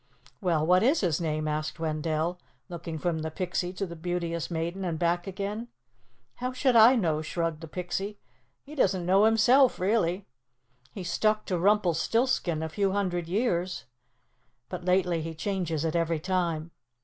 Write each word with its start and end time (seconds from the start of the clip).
"Well, 0.41 0.65
what 0.65 0.81
is 0.81 1.01
his 1.01 1.21
name?" 1.21 1.47
asked 1.47 1.79
Wendell, 1.79 2.39
looking 2.69 2.97
from 2.97 3.19
the 3.19 3.29
Pixie 3.29 3.71
to 3.73 3.85
the 3.85 3.95
Beauteous 3.95 4.49
Maiden 4.49 4.83
and 4.83 4.97
back 4.97 5.27
again. 5.27 5.67
"How 6.37 6.53
should 6.53 6.75
I 6.75 6.95
know?" 6.95 7.21
shrugged 7.21 7.61
the 7.61 7.67
Pixie. 7.67 8.17
"He 8.63 8.73
doesn't 8.73 9.05
know, 9.05 9.25
himself, 9.25 9.79
really. 9.79 10.25
He 10.91 11.03
stuck 11.03 11.45
to 11.45 11.59
Rumpelstiltskin 11.59 12.63
a 12.63 12.69
few 12.69 12.93
hundred 12.93 13.27
years, 13.27 13.85
but 14.69 14.83
lately 14.83 15.21
he 15.21 15.35
changes 15.35 15.85
it 15.85 15.95
every 15.95 16.19
time. 16.19 16.71